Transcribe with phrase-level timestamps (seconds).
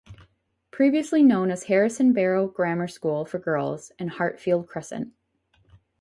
[0.71, 5.13] Previously known as Harrison Barrow Grammar School for Girls and Hartfield Crescent.